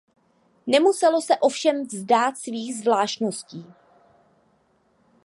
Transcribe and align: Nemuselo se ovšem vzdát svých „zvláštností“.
Nemuselo 0.67 1.21
se 1.21 1.33
ovšem 1.39 1.83
vzdát 1.87 2.37
svých 2.37 2.75
„zvláštností“. 2.75 3.65